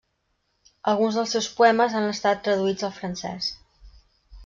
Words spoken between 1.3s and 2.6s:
seus poemes han estat